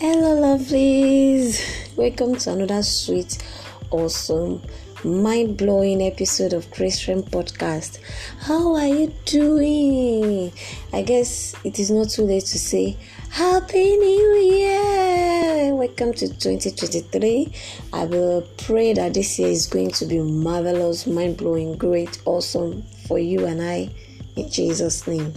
Hello, 0.00 0.40
lovelies. 0.40 1.96
Welcome 1.96 2.36
to 2.36 2.52
another 2.52 2.84
sweet, 2.84 3.42
awesome, 3.90 4.62
mind 5.02 5.56
blowing 5.56 6.00
episode 6.02 6.52
of 6.52 6.66
Friend 6.66 7.24
Podcast. 7.24 7.98
How 8.38 8.76
are 8.76 8.86
you 8.86 9.12
doing? 9.24 10.52
I 10.92 11.02
guess 11.02 11.56
it 11.64 11.80
is 11.80 11.90
not 11.90 12.10
too 12.10 12.22
late 12.22 12.44
to 12.44 12.58
say 12.60 12.96
Happy 13.30 13.96
New 13.96 14.34
Year. 14.54 15.74
Welcome 15.74 16.12
to 16.12 16.28
2023. 16.28 17.52
I 17.92 18.04
will 18.04 18.42
pray 18.56 18.92
that 18.92 19.14
this 19.14 19.36
year 19.36 19.48
is 19.48 19.66
going 19.66 19.90
to 19.90 20.06
be 20.06 20.20
marvelous, 20.20 21.08
mind 21.08 21.38
blowing, 21.38 21.76
great, 21.76 22.22
awesome 22.24 22.84
for 23.08 23.18
you 23.18 23.46
and 23.46 23.60
I 23.60 23.90
in 24.36 24.48
Jesus' 24.48 25.08
name. 25.08 25.34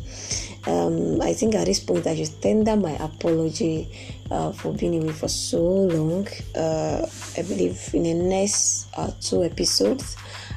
Um, 0.68 1.22
I 1.22 1.34
think 1.34 1.56
at 1.56 1.66
this 1.66 1.80
point 1.80 2.06
I 2.06 2.16
should 2.16 2.42
tender 2.42 2.76
my 2.76 2.92
apology 2.92 3.90
uh, 4.30 4.52
for 4.52 4.74
being 4.74 5.02
away 5.02 5.14
for 5.14 5.28
so 5.28 5.60
long. 5.60 6.28
Uh, 6.56 7.06
I 7.38 7.42
believe 7.42 7.90
in 7.94 8.04
the 8.04 8.14
next 8.14 8.88
uh, 8.96 9.12
two 9.20 9.44
episodes, 9.44 10.16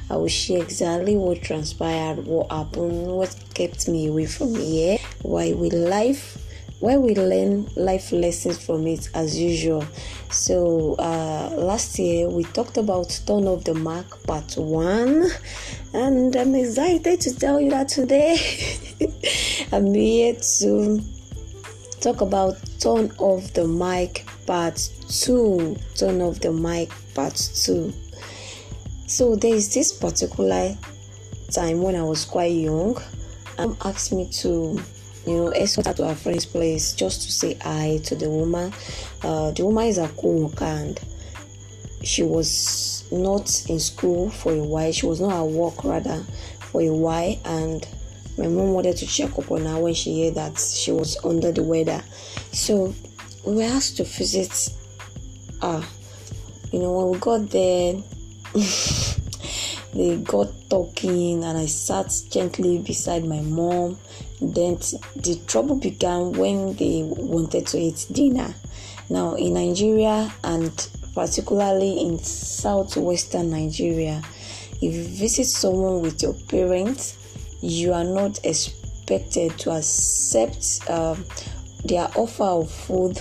I 0.09 0.17
will 0.17 0.27
share 0.27 0.61
exactly 0.61 1.17
what 1.17 1.41
transpired, 1.41 2.25
what 2.25 2.51
happened, 2.51 3.07
what 3.07 3.35
kept 3.53 3.87
me 3.87 4.07
away 4.07 4.27
from 4.27 4.53
here, 4.55 4.99
why 5.23 5.53
we 5.53 5.71
life 5.71 6.44
where 6.79 6.99
we 6.99 7.15
learn 7.15 7.67
life 7.75 8.11
lessons 8.11 8.63
from 8.63 8.85
it 8.87 9.09
as 9.13 9.39
usual. 9.39 9.85
So, 10.29 10.95
uh, 10.99 11.49
last 11.57 11.97
year 11.97 12.29
we 12.29 12.43
talked 12.43 12.77
about 12.77 13.19
Turn 13.25 13.47
of 13.47 13.63
the 13.63 13.73
Mark 13.73 14.23
Part 14.27 14.57
1, 14.57 15.25
and 15.93 16.35
I'm 16.35 16.55
excited 16.55 17.21
to 17.21 17.35
tell 17.37 17.61
you 17.61 17.69
that 17.71 17.87
today 17.87 18.37
I'm 19.71 19.93
here 19.93 20.35
to 20.59 21.01
talk 22.01 22.21
about 22.21 22.57
Turn 22.79 23.11
of 23.19 23.53
the 23.53 23.67
Mic 23.67 24.25
Part 24.45 24.89
2. 25.07 25.77
Turn 25.95 26.21
of 26.21 26.39
the 26.41 26.51
Mic 26.51 26.91
Part 27.13 27.35
2. 27.35 27.93
So, 29.07 29.35
there 29.35 29.55
is 29.55 29.73
this 29.73 29.93
particular 29.93 30.75
time 31.51 31.81
when 31.81 31.95
I 31.95 32.03
was 32.03 32.25
quite 32.25 32.51
young, 32.51 32.97
um, 33.59 33.77
asked 33.85 34.11
me 34.11 34.27
to 34.41 34.77
you 35.25 35.37
know, 35.37 35.49
escort 35.49 35.87
her 35.87 35.93
to 35.93 36.07
her 36.07 36.15
friend's 36.15 36.45
place 36.45 36.93
just 36.93 37.23
to 37.23 37.31
say 37.31 37.55
hi 37.61 37.99
to 38.03 38.15
the 38.15 38.29
woman. 38.29 38.71
Uh, 39.23 39.51
the 39.51 39.65
woman 39.65 39.87
is 39.87 39.97
a 39.97 40.07
co-worker 40.09 40.65
and 40.65 40.99
she 42.03 42.23
was 42.23 43.03
not 43.11 43.69
in 43.69 43.79
school 43.79 44.29
for 44.29 44.51
a 44.53 44.63
while. 44.63 44.91
She 44.91 45.05
was 45.05 45.19
not 45.19 45.33
at 45.33 45.51
work 45.51 45.83
rather 45.83 46.23
for 46.59 46.81
a 46.81 46.93
while, 46.93 47.37
and 47.45 47.87
my 48.37 48.47
mom 48.47 48.73
wanted 48.73 48.97
to 48.97 49.07
check 49.07 49.37
up 49.39 49.51
on 49.51 49.65
her 49.65 49.79
when 49.79 49.93
she 49.93 50.25
heard 50.25 50.35
that 50.35 50.59
she 50.59 50.91
was 50.91 51.17
under 51.25 51.51
the 51.51 51.63
weather. 51.63 52.03
So 52.51 52.93
we 53.45 53.55
were 53.55 53.63
asked 53.63 53.97
to 53.97 54.03
visit 54.03 54.69
her. 55.61 55.83
You 56.71 56.79
know, 56.79 56.93
when 56.93 57.11
we 57.11 57.19
got 57.19 57.49
there. 57.49 57.95
they 59.95 60.17
got 60.17 60.47
talking 60.69 61.43
and 61.43 61.57
i 61.57 61.65
sat 61.65 62.11
gently 62.29 62.79
beside 62.79 63.23
my 63.25 63.41
mom. 63.41 63.97
Then 64.41 64.75
the 65.15 65.41
trouble 65.47 65.75
began 65.75 66.33
when 66.33 66.75
they 66.75 67.03
wanted 67.03 67.67
to 67.67 67.77
eat 67.77 68.05
dinner. 68.11 68.53
Now 69.09 69.35
in 69.35 69.53
nigeria 69.53 70.33
and 70.43 70.71
particularly 71.13 72.01
in 72.01 72.19
southwestern 72.19 73.49
nigeria 73.49 74.21
if 74.81 74.93
you 74.93 75.03
visit 75.03 75.45
someone 75.45 76.01
with 76.01 76.21
your 76.21 76.33
parents 76.49 77.17
you 77.61 77.93
are 77.93 78.03
not 78.03 78.43
expected 78.43 79.57
to 79.57 79.71
accept 79.71 80.81
um, 80.89 81.25
their 81.85 82.09
offer 82.15 82.43
of 82.43 82.69
food 82.69 83.19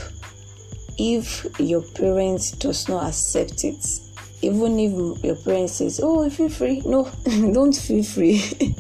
if 0.98 1.47
your 1.58 1.83
parents 1.83 2.51
does 2.53 2.89
not 2.89 3.07
accept 3.07 3.64
it 3.64 3.85
even 4.45 4.79
if 4.79 5.25
your 5.25 5.37
parents 5.37 5.75
says 5.75 6.01
oh 6.03 6.29
feel 6.31 6.49
free. 6.49 6.81
No 6.85 7.11
don't 7.25 7.73
feel 7.75 8.03
free. 8.03 8.43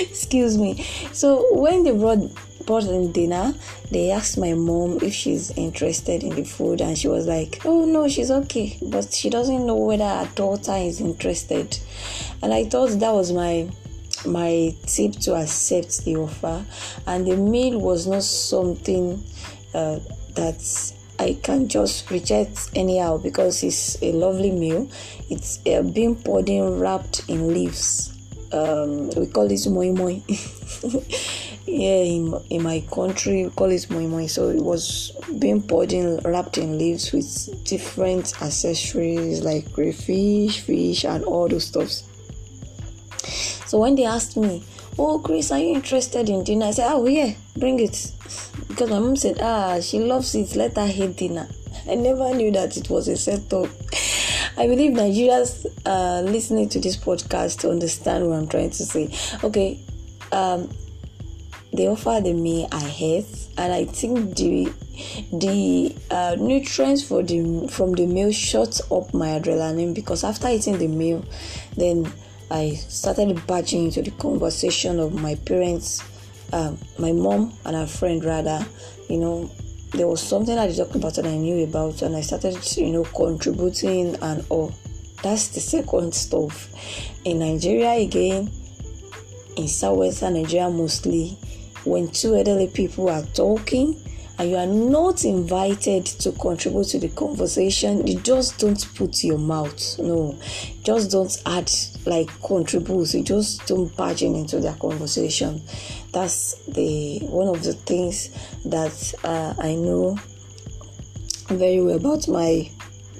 Excuse 0.00 0.58
me. 0.58 0.82
So 1.12 1.54
when 1.54 1.84
they 1.84 1.92
brought 1.92 2.20
brought 2.66 2.84
in 2.84 3.12
dinner 3.12 3.52
they 3.90 4.10
asked 4.10 4.38
my 4.38 4.54
mom 4.54 4.98
if 5.02 5.12
she's 5.12 5.50
interested 5.50 6.22
in 6.22 6.34
the 6.34 6.44
food 6.44 6.80
and 6.80 6.96
she 6.96 7.08
was 7.08 7.26
like 7.26 7.60
oh 7.64 7.84
no 7.84 8.08
she's 8.08 8.30
okay. 8.30 8.78
But 8.82 9.12
she 9.12 9.30
doesn't 9.30 9.66
know 9.66 9.76
whether 9.76 10.08
her 10.08 10.30
daughter 10.34 10.74
is 10.76 11.00
interested. 11.00 11.78
And 12.42 12.52
i 12.52 12.64
thought 12.64 12.98
that 13.00 13.12
was 13.12 13.32
my 13.32 13.68
my 14.26 14.74
tip 14.86 15.12
to 15.12 15.34
accept 15.34 16.04
the 16.04 16.16
offer. 16.16 16.64
And 17.06 17.26
the 17.26 17.36
meal 17.36 17.78
was 17.78 18.06
not 18.06 18.22
something 18.22 19.22
uh, 19.74 20.00
that's 20.34 20.94
I 21.18 21.38
can't 21.42 21.68
just 21.68 22.10
reject 22.10 22.70
anyhow 22.74 23.18
because 23.18 23.62
it's 23.62 24.02
a 24.02 24.12
lovely 24.12 24.50
meal. 24.50 24.88
It's 25.30 25.60
uh, 25.66 25.82
bean 25.82 26.16
pudding 26.16 26.78
wrapped 26.78 27.28
in 27.28 27.54
leaves. 27.54 28.10
Um, 28.52 29.10
we 29.10 29.26
call 29.26 29.50
it 29.50 29.66
moi 29.68 29.92
moi. 29.92 30.20
yeah, 31.66 32.02
in, 32.02 32.34
in 32.50 32.62
my 32.62 32.82
country, 32.92 33.44
we 33.44 33.50
call 33.50 33.70
it 33.70 33.88
moi 33.90 34.00
moi. 34.00 34.26
So 34.26 34.48
it 34.48 34.62
was 34.62 35.12
bean 35.38 35.62
pudding 35.62 36.18
wrapped 36.24 36.58
in 36.58 36.78
leaves 36.78 37.12
with 37.12 37.64
different 37.64 38.42
accessories 38.42 39.42
like 39.42 39.72
crayfish, 39.72 40.60
fish, 40.60 41.04
and 41.04 41.24
all 41.24 41.48
those 41.48 41.66
stuffs. 41.66 42.02
So 43.66 43.78
when 43.78 43.94
they 43.94 44.04
asked 44.04 44.36
me, 44.36 44.64
"Oh, 44.98 45.20
Chris, 45.20 45.50
are 45.52 45.58
you 45.58 45.74
interested 45.74 46.28
in 46.28 46.44
dinner?" 46.44 46.66
I 46.66 46.70
said, 46.72 46.92
"Oh 46.92 47.06
yeah, 47.06 47.34
bring 47.56 47.78
it." 47.80 48.12
Because 48.74 48.90
my 48.90 48.98
mom 48.98 49.14
said, 49.14 49.38
ah, 49.40 49.78
she 49.80 50.00
loves 50.00 50.34
it, 50.34 50.56
let 50.56 50.74
her 50.74 50.88
hate 50.88 51.16
dinner. 51.16 51.46
I 51.88 51.94
never 51.94 52.34
knew 52.34 52.50
that 52.50 52.76
it 52.76 52.90
was 52.90 53.06
a 53.06 53.16
setup. 53.16 53.66
I 54.58 54.66
believe 54.66 54.90
Nigerians 54.92 55.64
uh, 55.86 56.22
listening 56.28 56.68
to 56.70 56.80
this 56.80 56.96
podcast 56.96 57.60
to 57.60 57.70
understand 57.70 58.26
what 58.28 58.36
I'm 58.36 58.48
trying 58.48 58.70
to 58.70 58.84
say. 58.84 59.14
Okay, 59.44 59.78
um, 60.32 60.68
they 61.72 61.86
offered 61.86 62.24
me 62.24 62.66
I 62.72 62.96
ate, 62.98 63.48
and 63.56 63.72
I 63.72 63.84
think 63.84 64.36
the 64.36 64.72
the 65.32 65.94
uh, 66.10 66.36
nutrients 66.40 67.04
for 67.04 67.22
the 67.22 67.68
from 67.68 67.92
the 67.92 68.06
meal 68.06 68.32
shot 68.32 68.80
up 68.90 69.14
my 69.14 69.38
adrenaline 69.38 69.94
because 69.94 70.24
after 70.24 70.48
eating 70.48 70.78
the 70.78 70.88
meal, 70.88 71.24
then 71.76 72.12
I 72.50 72.74
started 72.74 73.46
barging 73.46 73.84
into 73.84 74.02
the 74.02 74.10
conversation 74.12 74.98
of 74.98 75.14
my 75.14 75.36
parents 75.36 76.02
um, 76.54 76.78
my 76.98 77.10
mom 77.12 77.52
and 77.64 77.74
her 77.74 77.86
friend 77.86 78.24
rather, 78.24 78.64
you 79.10 79.18
know, 79.18 79.50
there 79.92 80.06
was 80.06 80.22
something 80.22 80.56
I 80.56 80.72
talked 80.72 80.94
about 80.94 81.18
and 81.18 81.26
I 81.26 81.36
knew 81.36 81.64
about, 81.64 82.02
and 82.02 82.14
I 82.14 82.20
started, 82.20 82.56
you 82.76 82.92
know, 82.92 83.04
contributing 83.04 84.16
and 84.22 84.44
all. 84.48 84.72
That's 85.22 85.48
the 85.48 85.60
second 85.60 86.14
stuff. 86.14 86.68
In 87.24 87.40
Nigeria 87.40 87.92
again, 87.92 88.50
in 89.56 89.68
southwestern 89.68 90.34
Nigeria 90.34 90.70
mostly, 90.70 91.36
when 91.84 92.08
two 92.08 92.36
elderly 92.36 92.68
people 92.68 93.08
are 93.08 93.22
talking, 93.34 94.00
and 94.38 94.50
you 94.50 94.56
are 94.56 94.66
not 94.66 95.24
invited 95.24 96.06
to 96.06 96.32
contribute 96.32 96.88
to 96.88 96.98
the 96.98 97.08
conversation, 97.10 98.06
you 98.06 98.18
just 98.20 98.58
don't 98.58 98.94
put 98.96 99.22
your 99.22 99.38
mouth. 99.38 99.98
No, 99.98 100.36
just 100.82 101.10
don't 101.12 101.40
add 101.46 101.70
like 102.04 102.28
contribute. 102.42 103.14
You 103.14 103.22
just 103.22 103.66
don't 103.66 103.94
barge 103.96 104.22
in 104.22 104.34
into 104.34 104.58
their 104.60 104.74
conversation. 104.74 105.62
That's 106.14 106.54
the 106.66 107.18
one 107.26 107.48
of 107.48 107.62
the 107.64 107.74
things 107.74 108.30
that 108.64 109.14
uh, 109.24 109.54
I 109.58 109.74
know 109.74 110.16
very 111.48 111.82
well 111.82 111.96
about 111.96 112.28
my 112.28 112.70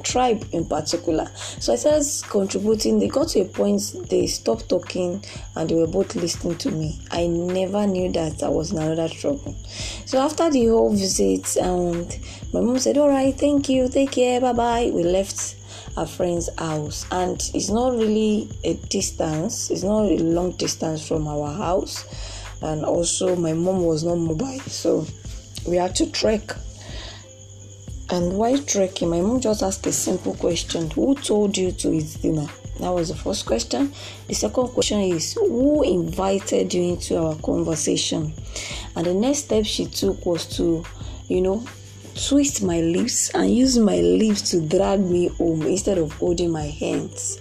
tribe 0.05 0.47
in 0.53 0.65
particular. 0.66 1.27
So 1.34 1.72
I 1.72 1.77
started 1.77 2.06
contributing. 2.31 3.00
They 3.00 3.09
got 3.09 3.28
to 3.28 3.41
a 3.41 3.44
point 3.47 3.81
they 4.09 4.27
stopped 4.27 4.69
talking 4.69 5.25
and 5.56 5.69
they 5.69 5.75
were 5.75 5.87
both 5.87 6.15
listening 6.15 6.56
to 6.59 6.71
me. 6.71 7.00
I 7.10 7.27
never 7.27 7.87
knew 7.87 8.12
that 8.12 8.43
I 8.43 8.49
was 8.49 8.70
in 8.70 8.79
another 8.79 9.08
trouble. 9.08 9.56
So 10.05 10.20
after 10.20 10.50
the 10.50 10.67
whole 10.67 10.90
visit, 10.90 11.56
and 11.56 12.17
my 12.52 12.61
mom 12.61 12.79
said, 12.79 12.99
"All 12.99 13.08
right, 13.08 13.35
thank 13.37 13.69
you, 13.69 13.88
take 13.88 14.12
care, 14.12 14.40
bye 14.40 14.52
bye." 14.52 14.90
We 14.94 15.02
left 15.02 15.56
our 15.97 16.06
friend's 16.06 16.49
house, 16.58 17.06
and 17.11 17.40
it's 17.55 17.70
not 17.70 17.93
really 17.93 18.49
a 18.62 18.75
distance. 18.75 19.70
It's 19.70 19.82
not 19.82 20.05
a 20.05 20.19
long 20.19 20.52
distance 20.52 21.06
from 21.06 21.26
our 21.26 21.52
house, 21.52 22.05
and 22.64 22.84
also 22.84 23.37
my 23.37 23.52
mom 23.52 23.84
was 23.84 24.02
not 24.02 24.16
mobile, 24.16 24.61
so 24.61 25.06
we 25.66 25.76
had 25.76 25.94
to 25.96 26.11
trek 26.11 26.56
and 28.11 28.37
while 28.37 28.58
trekking, 28.58 29.08
my 29.08 29.20
mom 29.20 29.40
just 29.40 29.62
asked 29.62 29.87
a 29.87 29.93
simple 29.93 30.34
question 30.34 30.90
Who 30.90 31.14
told 31.14 31.56
you 31.56 31.72
to 31.72 31.93
eat 31.93 32.19
dinner? 32.20 32.46
That 32.81 32.90
was 32.90 33.08
the 33.08 33.16
first 33.16 33.46
question. 33.46 33.93
The 34.28 34.34
second 34.34 34.69
question 34.69 35.00
is 35.00 35.32
Who 35.34 35.82
invited 35.82 36.75
you 36.75 36.82
into 36.82 37.19
our 37.19 37.34
conversation? 37.37 38.34
And 38.94 39.06
the 39.06 39.14
next 39.14 39.46
step 39.46 39.64
she 39.64 39.87
took 39.87 40.25
was 40.26 40.44
to, 40.58 40.84
you 41.28 41.40
know, 41.40 41.64
twist 42.14 42.62
my 42.62 42.81
lips 42.81 43.31
and 43.31 43.50
use 43.50 43.78
my 43.78 43.96
lips 43.96 44.50
to 44.50 44.61
drag 44.61 45.00
me 45.00 45.28
home 45.28 45.62
instead 45.62 45.96
of 45.96 46.12
holding 46.12 46.50
my 46.50 46.66
hands, 46.66 47.38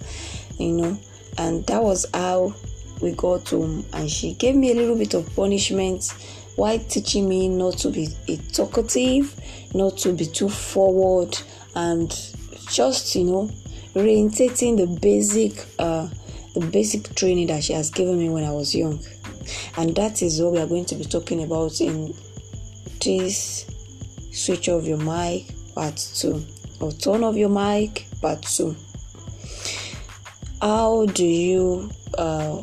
you 0.58 0.72
know. 0.72 0.98
And 1.38 1.66
that 1.68 1.84
was 1.84 2.06
how 2.14 2.56
we 3.04 3.12
got 3.12 3.50
home. 3.50 3.86
And 3.94 4.10
she 4.10 4.34
gave 4.34 4.56
me 4.56 4.72
a 4.72 4.76
little 4.76 4.96
bit 4.96 5.14
of 5.14 5.36
punishment 5.36 6.06
while 6.56 6.80
teaching 6.80 7.28
me 7.28 7.50
not 7.50 7.78
to 7.80 7.90
be 7.90 8.08
talkative, 8.54 9.36
not 9.74 9.98
to 10.00 10.14
be 10.14 10.26
too 10.26 10.50
forward, 10.50 11.38
and 11.76 12.10
just 12.72 13.16
you 13.16 13.26
know 13.26 13.50
reinstating 13.96 14.76
the 14.76 14.88
basic 14.88 15.66
uh, 15.80 16.08
the 16.54 16.62
basic 16.72 17.14
training 17.16 17.48
that 17.48 17.64
she 17.64 17.74
has 17.74 17.90
given 17.90 18.18
me 18.18 18.30
when 18.30 18.44
I 18.44 18.52
was 18.52 18.74
young. 18.74 19.00
And 19.78 19.96
that 19.96 20.22
is 20.22 20.42
what 20.42 20.54
we 20.54 20.60
are 20.60 20.68
going 20.68 20.86
to 20.86 20.96
be 20.96 21.04
talking 21.04 21.44
about 21.44 21.82
in 21.82 22.14
this 23.02 23.66
switch 24.32 24.70
off 24.70 24.86
your 24.86 24.98
mic 24.98 25.46
part 25.76 25.98
2 25.98 26.46
or 26.80 26.92
turn 26.94 27.24
off 27.24 27.36
your 27.36 27.50
mic 27.50 28.08
part 28.22 28.42
2 28.44 28.76
how 30.62 31.06
do 31.08 31.26
you 31.26 31.92
uh, 32.18 32.62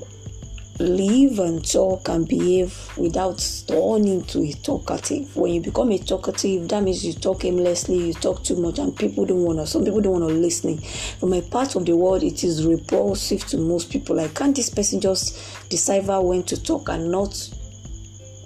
live 0.81 1.38
and 1.38 1.71
talk 1.71 2.09
and 2.09 2.27
behave 2.27 2.75
without 2.97 3.38
turning 3.69 4.25
to 4.25 4.43
a 4.43 4.53
talkative. 4.53 5.37
When 5.37 5.53
you 5.53 5.61
become 5.61 5.93
a 5.93 5.99
talkative, 5.99 6.69
that 6.69 6.82
means 6.82 7.05
you 7.05 7.12
talk 7.12 7.44
aimlessly, 7.44 8.09
you 8.09 8.15
talk 8.15 8.43
too 8.43 8.56
much, 8.56 8.79
and 8.79 8.97
people 8.97 9.27
don't 9.27 9.43
want 9.43 9.59
to. 9.59 9.67
Some 9.67 9.85
people 9.85 10.00
don't 10.00 10.21
want 10.21 10.29
to 10.29 10.35
listen. 10.35 10.79
From 10.79 11.35
a 11.35 11.43
part 11.43 11.77
of 11.77 11.85
the 11.85 11.94
world, 11.94 12.23
it 12.23 12.43
is 12.44 12.67
repulsive 12.67 13.44
to 13.49 13.59
most 13.59 13.91
people. 13.91 14.17
Like, 14.17 14.35
can't 14.35 14.56
this 14.56 14.71
person 14.71 15.00
just 15.00 15.69
decipher 15.69 16.21
when 16.21 16.44
to 16.44 16.61
talk 16.61 16.88
and 16.88 17.11
not 17.12 17.50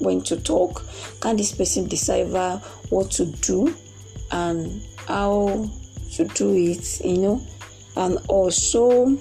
when 0.01 0.21
to 0.23 0.37
talk? 0.37 0.83
Can 1.21 1.37
this 1.37 1.53
person 1.53 1.87
decipher 1.87 2.61
what 2.91 3.13
to 3.13 3.27
do 3.27 3.75
and 4.33 4.83
how 5.07 5.71
to 6.15 6.25
do 6.25 6.53
it? 6.53 7.01
You 7.05 7.19
know, 7.19 7.47
and 7.97 8.19
also 8.29 9.17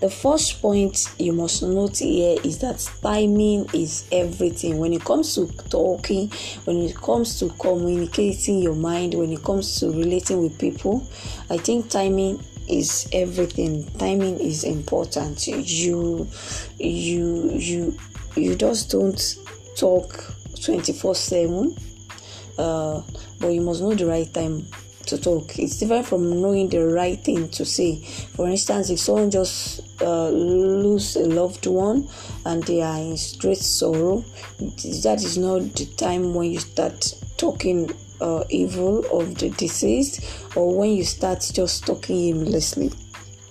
the 0.00 0.10
first 0.10 0.60
point 0.60 1.14
you 1.18 1.32
must 1.32 1.62
note 1.62 1.98
here 1.98 2.38
is 2.44 2.58
that 2.58 2.78
timing 3.02 3.66
is 3.72 4.06
everything. 4.12 4.78
When 4.78 4.92
it 4.92 5.04
comes 5.04 5.34
to 5.36 5.46
talking, 5.68 6.30
when 6.64 6.78
it 6.78 6.94
comes 6.96 7.38
to 7.40 7.48
communicating 7.58 8.58
your 8.58 8.74
mind, 8.74 9.14
when 9.14 9.32
it 9.32 9.42
comes 9.42 9.80
to 9.80 9.90
relating 9.90 10.42
with 10.42 10.58
people, 10.58 11.06
I 11.50 11.56
think 11.56 11.88
timing 11.90 12.44
is 12.68 13.08
everything. 13.12 13.84
Timing 13.98 14.38
is 14.38 14.64
important. 14.64 15.46
You 15.46 16.28
you 16.78 17.50
you 17.52 17.98
you 18.36 18.54
just 18.54 18.90
don't 18.90 19.36
talk 19.76 20.34
24 20.62 21.14
7 21.14 21.76
uh, 22.58 23.02
but 23.38 23.48
you 23.48 23.60
must 23.60 23.82
know 23.82 23.94
the 23.94 24.06
right 24.06 24.32
time 24.32 24.66
to 25.06 25.18
talk. 25.18 25.58
It's 25.58 25.78
different 25.78 26.06
from 26.06 26.40
knowing 26.40 26.68
the 26.68 26.86
right 26.86 27.18
thing 27.18 27.48
to 27.50 27.64
say. 27.64 28.02
For 28.34 28.48
instance, 28.48 28.90
if 28.90 28.98
someone 28.98 29.30
just 29.30 29.80
uh, 30.02 30.28
lose 30.28 31.16
a 31.16 31.24
loved 31.26 31.66
one 31.66 32.08
and 32.44 32.62
they 32.64 32.82
are 32.82 32.98
in 32.98 33.16
great 33.38 33.58
sorrow, 33.58 34.24
that 34.58 35.22
is 35.24 35.38
not 35.38 35.60
the 35.74 35.86
time 35.96 36.34
when 36.34 36.52
you 36.52 36.58
start 36.58 37.14
talking 37.36 37.90
uh, 38.20 38.44
evil 38.48 39.04
of 39.12 39.36
the 39.38 39.50
deceased 39.50 40.56
or 40.56 40.76
when 40.76 40.90
you 40.90 41.04
start 41.04 41.48
just 41.52 41.86
talking 41.86 42.16
aimlessly. 42.16 42.92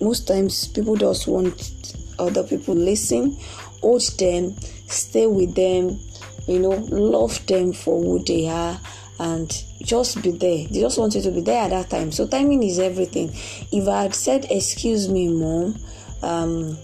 Most 0.00 0.28
times, 0.28 0.68
people 0.68 0.96
just 0.96 1.26
want 1.26 1.94
other 2.18 2.42
people 2.42 2.74
listen, 2.74 3.36
hold 3.80 4.02
them, 4.18 4.56
stay 4.88 5.26
with 5.26 5.54
them, 5.54 5.98
you 6.46 6.58
know, 6.58 6.70
love 6.90 7.44
them 7.46 7.72
for 7.72 8.00
who 8.00 8.22
they 8.24 8.48
are 8.48 8.78
and 9.18 9.64
just 9.82 10.22
be 10.22 10.30
there. 10.30 10.66
They 10.68 10.80
just 10.80 10.98
want 10.98 11.14
you 11.14 11.22
to 11.22 11.30
be 11.30 11.40
there 11.40 11.62
at 11.62 11.70
that 11.70 11.90
time. 11.90 12.12
So 12.12 12.26
timing 12.26 12.62
is 12.62 12.78
everything. 12.78 13.30
If 13.72 13.88
I 13.88 14.02
had 14.02 14.14
said, 14.14 14.46
"Excuse 14.50 15.08
me, 15.08 15.28
mom," 15.28 15.76
um, 16.22 16.76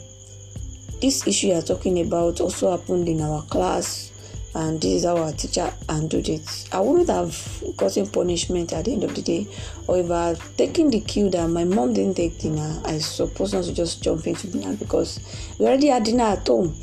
this 1.00 1.26
issue 1.26 1.48
you're 1.48 1.62
talking 1.62 2.00
about 2.00 2.40
also 2.40 2.70
happened 2.70 3.08
in 3.08 3.20
our 3.20 3.42
class, 3.42 4.12
and 4.54 4.80
this 4.80 4.92
is 4.92 5.04
how 5.04 5.16
our 5.16 5.32
teacher 5.32 5.72
handled 5.88 6.28
it. 6.28 6.68
I 6.72 6.80
wouldn't 6.80 7.08
have 7.08 7.62
gotten 7.76 8.06
punishment 8.06 8.72
at 8.72 8.84
the 8.84 8.92
end 8.92 9.04
of 9.04 9.14
the 9.14 9.22
day, 9.22 9.46
or 9.86 9.98
if 9.98 10.10
I 10.10 10.28
had 10.28 10.40
taken 10.56 10.90
the 10.90 11.00
cue 11.00 11.28
that 11.30 11.48
my 11.48 11.64
mom 11.64 11.92
didn't 11.92 12.16
take 12.16 12.38
dinner, 12.38 12.80
I 12.84 12.98
suppose 12.98 13.52
not 13.52 13.64
to 13.64 13.74
just 13.74 14.02
jump 14.02 14.26
into 14.26 14.46
dinner 14.46 14.74
because 14.76 15.20
we 15.58 15.66
already 15.66 15.88
had 15.88 16.04
dinner 16.04 16.24
at 16.24 16.46
home. 16.46 16.74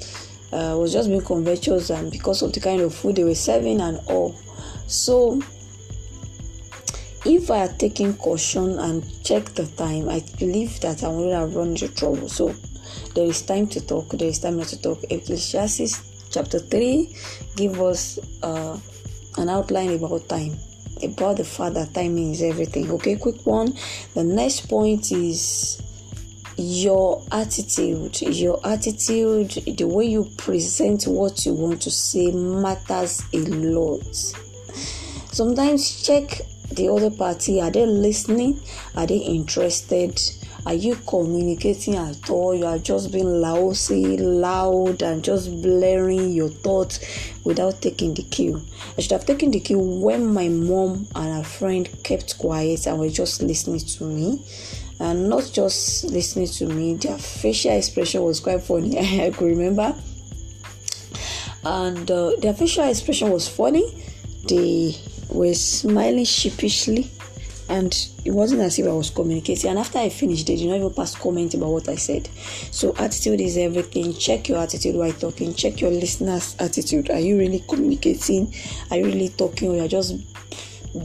Uh, 0.51 0.75
was 0.79 0.91
just 0.91 1.07
being 1.07 1.21
covetous, 1.21 1.91
and 1.91 2.11
because 2.11 2.41
of 2.41 2.51
the 2.53 2.59
kind 2.59 2.81
of 2.81 2.91
food 2.93 3.15
they 3.15 3.23
were 3.23 3.35
serving 3.35 3.79
and 3.81 3.99
all 4.07 4.35
so, 4.89 5.39
if 7.25 7.51
I 7.51 7.57
had 7.57 7.79
taken 7.79 8.15
caution 8.15 8.79
and 8.79 9.03
checked 9.23 9.55
the 9.55 9.67
time, 9.67 10.09
I 10.09 10.23
believe 10.39 10.79
that 10.81 11.03
I 11.03 11.09
would 11.09 11.31
have 11.31 11.55
run 11.55 11.69
into 11.69 11.87
trouble. 11.89 12.27
So, 12.27 12.55
there 13.13 13.25
is 13.25 13.43
time 13.43 13.67
to 13.67 13.85
talk, 13.85 14.09
there 14.09 14.27
is 14.27 14.39
time 14.39 14.57
not 14.57 14.67
to 14.67 14.81
talk. 14.81 15.03
Ecclesiastes 15.09 16.29
chapter 16.31 16.59
3 16.59 17.15
give 17.55 17.79
us 17.81 18.19
uh, 18.43 18.77
an 19.37 19.49
outline 19.49 19.91
about 19.91 20.27
time 20.29 20.57
about 21.03 21.37
the 21.37 21.43
fact 21.43 21.73
that 21.75 21.93
timing 21.93 22.31
is 22.31 22.41
everything 22.41 22.91
okay 22.91 23.15
quick 23.15 23.43
one 23.45 23.73
the 24.13 24.23
next 24.23 24.69
point 24.69 25.11
is 25.11 25.81
your 26.55 27.23
attitude 27.31 28.21
your 28.21 28.59
attitude 28.67 29.49
the 29.77 29.87
way 29.87 30.05
you 30.05 30.25
present 30.37 31.05
what 31.05 31.45
you 31.45 31.53
want 31.53 31.81
to 31.81 31.89
say 31.89 32.31
matters 32.31 33.23
a 33.33 33.39
lot 33.39 34.48
sometimes 35.39 36.03
check 36.05 36.41
the 36.71 36.89
other 36.89 37.09
party. 37.09 37.61
Are 37.61 37.71
they 37.71 37.85
listening? 37.85 38.59
Are 38.93 39.07
they 39.07 39.19
interested? 39.19 40.19
Are 40.65 40.73
you 40.73 40.95
communicating 41.07 41.95
at 41.95 42.29
all? 42.29 42.53
You 42.53 42.65
are 42.65 42.77
just 42.77 43.13
being 43.13 43.39
lousy 43.39 44.17
loud 44.17 45.01
and 45.01 45.23
just 45.23 45.61
blaring 45.61 46.33
your 46.33 46.49
thoughts 46.49 46.99
without 47.45 47.81
taking 47.81 48.15
the 48.15 48.23
cue. 48.23 48.61
I 48.97 49.01
should 49.01 49.13
have 49.13 49.25
taken 49.25 49.51
the 49.51 49.61
cue 49.61 49.79
when 49.79 50.33
my 50.33 50.49
mom 50.49 51.07
and 51.15 51.37
her 51.37 51.45
friend 51.45 51.87
kept 52.03 52.37
quiet 52.37 52.85
and 52.85 52.99
were 52.99 53.07
just 53.07 53.41
listening 53.41 53.79
to 53.79 54.03
me. 54.03 54.43
And 54.99 55.29
not 55.29 55.49
just 55.53 56.03
listening 56.03 56.47
to 56.47 56.65
me 56.65 56.95
their 56.95 57.17
facial 57.17 57.71
expression 57.77 58.23
was 58.23 58.41
quite 58.41 58.61
funny 58.61 58.99
i 59.25 59.29
could 59.29 59.57
remember. 59.57 59.95
And 61.63 62.11
uh, 62.11 62.35
their 62.41 62.53
facial 62.53 62.89
expression 62.89 63.31
was 63.31 63.47
funny. 63.47 64.03
They 64.49 64.95
were 65.29 65.53
smiling 65.53 66.25
sheepishly 66.25 67.11
and 67.69 68.09
it 68.25 68.31
wasn't 68.31 68.61
as 68.61 68.79
if 68.79 68.87
I 68.87 68.91
was 68.91 69.11
communicating. 69.11 69.69
And 69.69 69.77
after 69.77 69.99
I 69.99 70.09
finished, 70.09 70.47
they 70.47 70.55
did 70.55 70.67
not 70.67 70.77
even 70.77 70.91
pass 70.91 71.15
comment 71.15 71.53
about 71.53 71.69
what 71.69 71.87
I 71.87 71.95
said. 71.95 72.27
So 72.71 72.95
attitude 72.97 73.39
is 73.39 73.57
everything. 73.57 74.13
Check 74.15 74.49
your 74.49 74.57
attitude 74.57 74.95
while 74.95 75.13
talking. 75.13 75.53
Check 75.53 75.79
your 75.79 75.91
listener's 75.91 76.55
attitude. 76.59 77.11
Are 77.11 77.19
you 77.19 77.37
really 77.37 77.63
communicating? 77.69 78.53
Are 78.89 78.97
you 78.97 79.05
really 79.05 79.29
talking, 79.29 79.69
or 79.69 79.75
you're 79.75 79.87
just 79.87 80.15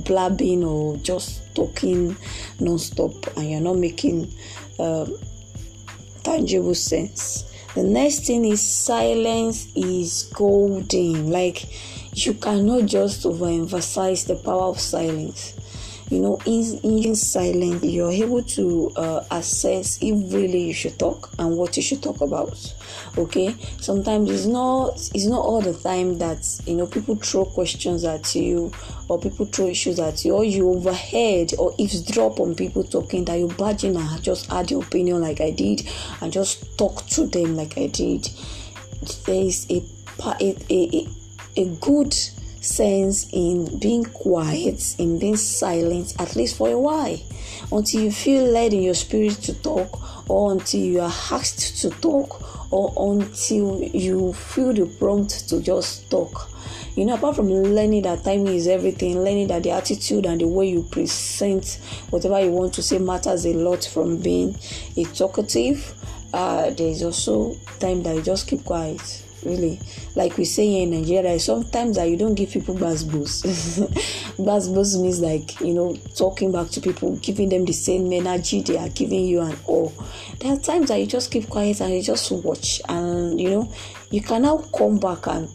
blabbing, 0.05 0.65
or 0.65 0.97
just 0.97 1.55
talking 1.55 2.17
non-stop, 2.61 3.37
and 3.37 3.51
you're 3.51 3.61
not 3.61 3.77
making 3.77 4.33
uh, 4.79 5.07
tangible 6.23 6.75
sense? 6.75 7.45
The 7.75 7.83
next 7.83 8.27
thing 8.27 8.47
is 8.47 8.63
silence 8.63 9.69
is 9.77 10.31
golden. 10.33 11.31
Like 11.31 11.67
you 12.15 12.35
cannot 12.35 12.87
just 12.87 13.25
overemphasize 13.25 14.27
the 14.27 14.37
power 14.37 14.65
of 14.65 14.81
silence. 14.81 15.55
You 16.11 16.21
know 16.21 16.39
in, 16.45 16.79
in 16.83 17.15
silence 17.15 17.83
you're 17.83 18.11
able 18.11 18.43
to 18.43 18.93
uh, 18.95 19.25
assess 19.31 19.99
if 20.03 20.33
really 20.33 20.67
you 20.69 20.75
should 20.75 20.99
talk 20.99 21.31
and 21.39 21.57
what 21.57 21.77
you 21.77 21.83
should 21.83 22.03
talk 22.03 22.21
about 22.21 22.75
okay? 23.17 23.55
Sometimes 23.81 24.31
it's 24.31 24.47
not 24.47 24.95
it's 25.15 25.27
not 25.27 25.45
all 25.45 25.61
the 25.61 25.73
time 25.75 26.19
that 26.19 26.47
you 26.67 26.77
know 26.77 26.87
people 26.87 27.17
throw 27.17 27.45
questions 27.45 28.05
at 28.05 28.35
you 28.35 28.73
or 29.09 29.19
people 29.19 29.47
throw 29.47 29.67
issues 29.69 29.99
at 29.99 30.25
you 30.25 30.35
or 30.35 30.45
you 30.45 30.69
overheard 30.71 31.53
or 31.59 31.75
eavesdrop 31.79 32.41
on 32.41 32.55
people 32.55 32.85
talking 32.85 33.25
that 33.25 33.39
you 33.39 33.49
barge 33.49 33.85
in 33.85 33.97
and 33.97 34.23
just 34.23 34.51
add 34.53 34.71
your 34.71 34.83
opinion 34.83 35.21
like 35.21 35.41
i 35.41 35.51
did 35.51 35.89
and 36.21 36.33
just 36.33 36.77
talk 36.79 37.07
to 37.07 37.27
them 37.27 37.57
like 37.57 37.79
i 37.79 37.87
did. 37.87 38.29
There 39.27 39.45
is 39.45 39.67
a 39.71 39.83
a, 40.41 40.57
a, 40.71 40.97
a 40.97 41.09
good 41.81 42.15
sense 42.65 43.29
in 43.33 43.79
being 43.79 44.05
quiet, 44.05 44.97
in 44.99 45.19
being 45.19 45.37
silent, 45.37 46.15
at 46.19 46.35
least 46.35 46.57
for 46.57 46.69
a 46.69 46.79
while, 46.79 47.19
until 47.71 48.03
you 48.03 48.11
feel 48.11 48.45
led 48.45 48.73
in 48.73 48.83
your 48.83 48.95
spirit 48.95 49.33
to 49.33 49.55
talk, 49.63 50.29
or 50.31 50.53
until 50.53 50.81
you 50.81 51.01
are 51.01 51.13
asked 51.31 51.81
to 51.83 51.91
talk, 51.91 52.73
or 52.73 52.93
until 53.13 53.83
you 53.83 54.33
feel 54.33 54.73
the 54.73 54.87
prompt 54.99 55.49
to 55.49 55.61
just 55.61 56.11
talk. 56.11 56.51
You 56.97 57.05
know, 57.05 57.15
apart 57.15 57.37
from 57.37 57.49
learning 57.49 58.03
that 58.03 58.25
timing 58.25 58.55
is 58.55 58.69
everything, 58.69 59.19
learning 59.19 59.49
that 59.49 59.65
the 59.65 59.73
attitude 59.73 60.27
and 60.27 60.41
the 60.41 60.47
way 60.47 60.69
you 60.69 60.83
present 60.85 61.81
whatever 62.11 62.41
you 62.41 62.51
want 62.51 62.73
to 62.75 62.83
say 62.83 62.99
matters 62.99 63.45
a 63.45 63.53
lot 63.53 63.85
from 63.85 64.19
being 64.19 64.57
a 64.97 65.05
talkative. 65.05 65.95
Uh, 66.33 66.71
there 66.71 66.89
is 66.89 67.03
also 67.03 67.55
time 67.79 68.03
that 68.03 68.15
you 68.15 68.23
just 68.23 68.49
keep 68.49 68.65
quiet 68.65 69.24
really. 69.45 69.81
Like 70.15 70.37
we 70.37 70.45
say 70.45 70.67
here 70.67 70.83
in 70.83 70.91
nigeria 70.91 71.39
sometimes 71.39 71.97
that 71.97 72.09
you 72.09 72.17
don't 72.17 72.35
give 72.35 72.51
people 72.51 72.75
buzz 72.75 73.05
boost 73.05 73.45
means 74.39 75.21
like 75.21 75.61
you 75.61 75.75
know 75.75 75.95
talking 76.17 76.53
back 76.53 76.69
to 76.71 76.81
people 76.81 77.17
giving 77.17 77.49
them 77.49 77.65
the 77.65 77.73
same 77.73 78.13
energy 78.13 78.63
they 78.63 78.77
are 78.77 78.89
giving 78.91 79.25
you 79.25 79.41
and 79.41 79.59
all. 79.67 79.93
There 80.41 80.53
are 80.53 80.59
times 80.59 80.89
that 80.89 80.99
you 80.99 81.07
just 81.07 81.31
keep 81.31 81.49
quiet 81.49 81.81
and 81.81 81.95
you 81.95 82.03
just 82.03 82.31
watch 82.31 82.81
and 82.89 83.41
you 83.41 83.51
know 83.51 83.73
you 84.11 84.23
can 84.23 84.43
now 84.43 84.59
come 84.77 84.99
back 84.99 85.27
and 85.27 85.49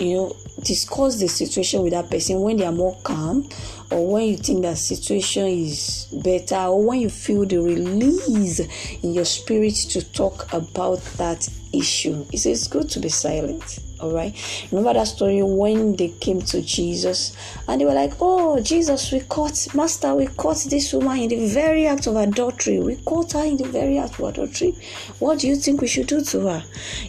you 0.00 0.14
know 0.14 0.36
discuss 0.62 1.18
the 1.20 1.28
situation 1.28 1.82
with 1.82 1.92
that 1.92 2.10
person 2.10 2.40
when 2.40 2.56
they 2.56 2.64
are 2.64 2.72
more 2.72 2.96
calm 3.02 3.48
or 3.90 4.12
when 4.12 4.24
you 4.24 4.36
think 4.36 4.62
that 4.62 4.78
situation 4.78 5.46
is 5.46 6.08
better 6.12 6.56
or 6.56 6.82
when 6.84 7.00
you 7.00 7.10
feel 7.10 7.44
the 7.44 7.58
release 7.58 8.60
in 9.02 9.12
your 9.12 9.24
spirit 9.24 9.74
to 9.74 10.02
talk 10.12 10.50
about 10.52 11.02
that 11.16 11.46
issue. 11.72 12.24
It 12.32 12.46
is 12.46 12.68
good 12.68 12.88
to 12.90 13.00
be 13.00 13.08
silent 13.08 13.80
all 14.02 14.10
right? 14.12 14.66
Remember 14.70 14.92
that 14.94 15.06
story 15.06 15.42
when 15.42 15.96
they 15.96 16.08
came 16.08 16.42
to 16.42 16.60
jesus 16.60 17.36
and 17.68 17.80
they 17.80 17.84
were 17.84 17.94
like 17.94 18.12
oh 18.20 18.60
jesus 18.60 19.12
we 19.12 19.20
caught 19.20 19.68
master 19.74 20.14
we 20.14 20.26
caught 20.26 20.58
this 20.68 20.92
woman 20.92 21.18
in 21.18 21.28
the 21.28 21.46
very 21.46 21.86
act 21.86 22.06
of 22.06 22.16
adultery. 22.16 22.80
We 22.80 22.96
caught 22.96 23.32
her 23.32 23.44
in 23.44 23.56
the 23.56 23.68
very 23.68 23.98
act 23.98 24.18
of 24.18 24.24
adultery. 24.28 24.74
What 25.20 25.38
do 25.38 25.48
you 25.48 25.56
think 25.56 25.80
we 25.80 25.86
should 25.86 26.08
do 26.08 26.20
to 26.20 26.40
her? 26.40 26.64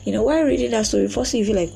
You 0.06 0.14
know 0.14 0.24
while 0.24 0.44
reading 0.44 0.72
that 0.72 0.86
story 0.86 1.08
first 1.08 1.34
you 1.34 1.46
feel 1.46 1.56
like 1.56 1.74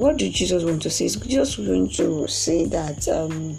what 0.00 0.16
did 0.16 0.32
jesus 0.32 0.64
want 0.64 0.82
to 0.82 0.90
say? 0.90 1.06
Is 1.06 1.16
jesus 1.16 1.56
going 1.56 1.88
to 1.90 2.26
say 2.28 2.66
that 2.66 3.08
um 3.08 3.58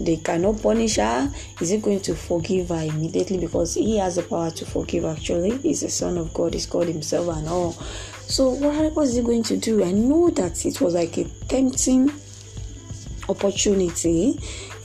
they 0.00 0.16
cannot 0.16 0.60
punish 0.62 0.96
her. 0.96 1.32
Is 1.60 1.70
he 1.70 1.78
going 1.78 2.00
to 2.00 2.14
forgive 2.14 2.70
her 2.70 2.82
immediately? 2.82 3.38
Because 3.38 3.74
he 3.74 3.98
has 3.98 4.16
the 4.16 4.22
power 4.22 4.50
to 4.50 4.66
forgive 4.66 5.04
actually. 5.04 5.58
He's 5.58 5.82
the 5.82 5.90
son 5.90 6.18
of 6.18 6.34
god. 6.34 6.54
He's 6.54 6.66
god 6.66 6.88
himself 6.88 7.36
and 7.36 7.48
all. 7.48 7.72
So 8.26 8.50
what 8.50 8.94
was 8.94 9.14
he 9.14 9.22
going 9.22 9.42
to 9.44 9.56
do? 9.56 9.84
I 9.84 9.92
know 9.92 10.30
that 10.30 10.64
it 10.64 10.80
was 10.80 10.94
like 10.94 11.18
a 11.18 11.24
tempting 11.48 12.10
opportunity 13.28 14.38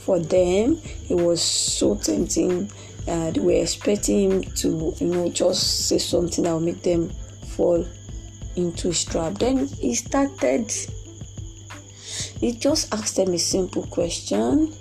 for 0.04 0.18
them. 0.18 0.80
It 1.08 1.14
was 1.14 1.42
so 1.42 1.96
tempting. 1.96 2.70
Uh, 3.06 3.30
they 3.30 3.40
were 3.40 3.52
expecting 3.52 4.30
him 4.30 4.42
to 4.42 4.94
you 4.98 5.06
know 5.06 5.28
just 5.30 5.88
say 5.88 5.98
something 5.98 6.44
that 6.44 6.52
will 6.52 6.60
make 6.60 6.82
them 6.82 7.08
fall 7.56 7.84
into 8.58 8.88
his 8.88 9.04
trap 9.04 9.34
then 9.34 9.66
he 9.66 9.94
started 9.94 10.70
he 12.40 12.52
just 12.52 12.92
asked 12.92 13.16
them 13.16 13.32
a 13.32 13.38
simple 13.38 13.86
question 13.86 14.72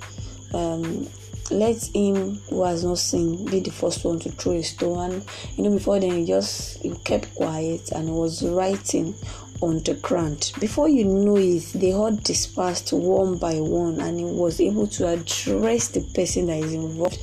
um, 0.53 1.07
let 1.51 1.89
him 1.95 2.35
who 2.49 2.63
has 2.63 2.83
not 2.83 2.97
sinned 2.97 3.49
be 3.49 3.59
the 3.59 3.71
first 3.71 4.03
one 4.03 4.19
to 4.19 4.29
throw 4.31 4.53
a 4.53 4.63
stone. 4.63 5.11
And 5.11 5.25
you 5.55 5.63
know, 5.63 5.71
before 5.71 5.99
then, 5.99 6.11
he 6.11 6.25
just 6.25 6.81
he 6.81 6.93
kept 7.03 7.33
quiet 7.35 7.91
and 7.91 8.09
was 8.09 8.43
writing 8.43 9.15
on 9.61 9.79
the 9.83 9.95
ground. 9.95 10.51
Before 10.59 10.87
you 10.87 11.05
know 11.05 11.37
it, 11.37 11.63
they 11.73 11.93
all 11.93 12.11
dispersed 12.11 12.93
one 12.93 13.37
by 13.37 13.55
one, 13.55 13.99
and 14.01 14.19
he 14.19 14.25
was 14.25 14.59
able 14.59 14.87
to 14.87 15.07
address 15.07 15.87
the 15.89 16.01
person 16.01 16.47
that 16.47 16.59
is 16.59 16.73
involved 16.73 17.19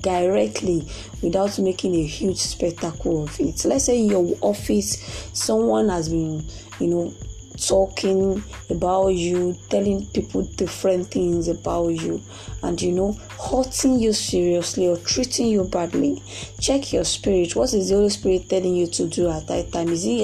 directly 0.00 0.86
without 1.22 1.58
making 1.58 1.94
a 1.94 2.04
huge 2.04 2.38
spectacle 2.38 3.24
of 3.24 3.40
it. 3.40 3.64
Let's 3.64 3.84
say 3.84 3.98
in 3.98 4.08
your 4.08 4.36
office, 4.40 5.30
someone 5.32 5.88
has 5.88 6.08
been, 6.08 6.44
you 6.80 6.86
know, 6.86 7.14
talking 7.66 8.42
about 8.70 9.08
you, 9.08 9.56
telling 9.68 10.06
people 10.06 10.42
different 10.42 11.08
things 11.08 11.48
about 11.48 11.88
you, 11.88 12.20
and 12.62 12.80
you 12.80 12.92
know, 12.92 13.12
hurting 13.12 13.98
you 13.98 14.12
seriously 14.12 14.88
or 14.88 14.96
treating 14.98 15.48
you 15.48 15.64
badly. 15.64 16.22
Check 16.60 16.92
your 16.92 17.04
spirit. 17.04 17.56
What 17.56 17.72
is 17.74 17.88
the 17.88 17.96
Holy 17.96 18.10
Spirit 18.10 18.48
telling 18.48 18.74
you 18.74 18.86
to 18.88 19.06
do 19.06 19.28
at 19.30 19.46
that 19.48 19.72
time? 19.72 19.88
Is 19.88 20.04
he? 20.04 20.22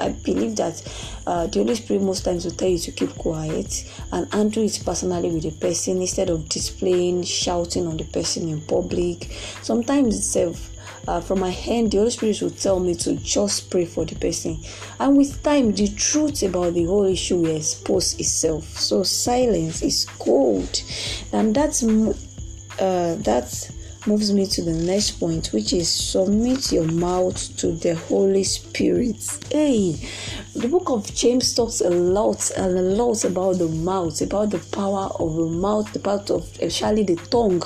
I 0.00 0.10
believe 0.10 0.56
that 0.56 0.82
uh, 1.26 1.46
the 1.46 1.60
Holy 1.60 1.74
Spirit 1.74 2.02
most 2.02 2.24
times 2.24 2.44
will 2.44 2.52
tell 2.52 2.68
you 2.68 2.78
to 2.78 2.92
keep 2.92 3.10
quiet 3.16 3.90
and 4.12 4.32
handle 4.32 4.62
it 4.62 4.80
personally 4.84 5.30
with 5.30 5.42
the 5.42 5.52
person 5.52 6.00
instead 6.00 6.30
of 6.30 6.48
displaying, 6.48 7.22
shouting 7.24 7.86
on 7.86 7.96
the 7.96 8.04
person 8.04 8.48
in 8.48 8.60
public. 8.60 9.30
Sometimes 9.62 10.16
itself 10.16 10.75
uh, 11.06 11.20
from 11.20 11.40
my 11.40 11.50
hand, 11.50 11.92
the 11.92 11.98
Holy 11.98 12.10
Spirit 12.10 12.40
will 12.42 12.50
tell 12.50 12.80
me 12.80 12.94
to 12.96 13.14
just 13.16 13.70
pray 13.70 13.84
for 13.84 14.04
the 14.04 14.14
person. 14.16 14.58
And 14.98 15.16
with 15.16 15.42
time, 15.42 15.72
the 15.72 15.88
truth 15.88 16.42
about 16.42 16.74
the 16.74 16.84
whole 16.84 17.04
issue 17.04 17.38
will 17.38 17.56
expose 17.56 18.18
itself. 18.18 18.64
So 18.78 19.02
silence 19.02 19.82
is 19.82 20.04
gold, 20.18 20.82
and 21.32 21.54
that's 21.54 21.82
uh, 21.82 23.16
that's 23.20 23.72
moves 24.06 24.32
me 24.32 24.46
to 24.46 24.62
the 24.62 24.72
next 24.72 25.12
point, 25.12 25.48
which 25.52 25.72
is 25.72 25.90
submit 25.90 26.70
your 26.70 26.84
mouth 26.84 27.56
to 27.56 27.72
the 27.72 27.94
Holy 27.94 28.44
Spirit. 28.44 29.16
Hey, 29.50 29.96
the 30.54 30.68
book 30.68 30.90
of 30.90 31.12
James 31.14 31.54
talks 31.54 31.80
a 31.80 31.90
lot 31.90 32.50
and 32.56 32.78
a 32.78 32.82
lot 32.82 33.24
about 33.24 33.58
the 33.58 33.68
mouth, 33.68 34.20
about 34.20 34.50
the 34.50 34.58
power 34.58 35.10
of 35.18 35.34
the 35.34 35.46
mouth, 35.46 35.92
the 35.92 35.98
part 35.98 36.30
of 36.30 36.44
especially 36.62 37.02
the 37.02 37.16
tongue. 37.16 37.62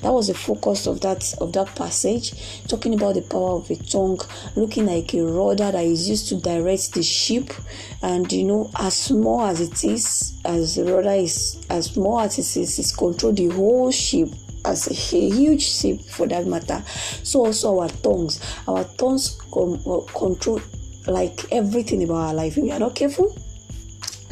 That 0.00 0.12
was 0.12 0.28
the 0.28 0.34
focus 0.34 0.86
of 0.86 1.00
that 1.02 1.34
of 1.38 1.52
that 1.52 1.74
passage, 1.74 2.32
talking 2.68 2.94
about 2.94 3.14
the 3.14 3.22
power 3.22 3.56
of 3.56 3.68
the 3.68 3.76
tongue, 3.76 4.20
looking 4.56 4.86
like 4.86 5.12
a 5.14 5.22
rudder 5.22 5.72
that 5.72 5.84
is 5.84 6.08
used 6.08 6.28
to 6.30 6.36
direct 6.36 6.94
the 6.94 7.02
ship, 7.02 7.52
and 8.02 8.32
you 8.32 8.44
know, 8.44 8.70
as 8.76 8.96
small 8.96 9.42
as 9.42 9.60
it 9.60 9.84
is, 9.84 10.32
as 10.44 10.76
the 10.76 10.84
rudder 10.84 11.10
is 11.10 11.62
as 11.68 11.86
small 11.86 12.20
as 12.20 12.38
it 12.38 12.60
is, 12.60 12.78
it's 12.78 12.96
control 12.96 13.32
the 13.32 13.48
whole 13.48 13.90
ship 13.90 14.30
as 14.64 14.88
a 14.88 14.94
huge 14.94 15.62
ship 15.62 16.00
for 16.02 16.26
that 16.28 16.46
matter. 16.46 16.82
So 17.22 17.46
also 17.46 17.80
our 17.80 17.88
tongues, 17.88 18.40
our 18.68 18.84
tongues 18.84 19.38
control 19.50 20.60
like 21.06 21.52
everything 21.52 22.02
about 22.04 22.28
our 22.28 22.34
life. 22.34 22.56
If 22.56 22.62
we 22.62 22.70
are 22.70 22.78
not 22.78 22.94
careful, 22.94 23.36